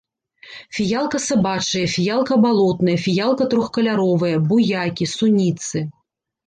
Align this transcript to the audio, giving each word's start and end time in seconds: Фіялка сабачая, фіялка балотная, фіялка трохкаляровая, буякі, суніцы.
Фіялка 0.77 1.17
сабачая, 1.25 1.83
фіялка 1.97 2.33
балотная, 2.47 2.97
фіялка 3.05 3.43
трохкаляровая, 3.55 4.35
буякі, 4.51 5.05
суніцы. 5.17 5.77